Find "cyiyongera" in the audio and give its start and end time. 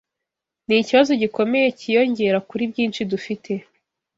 1.79-2.37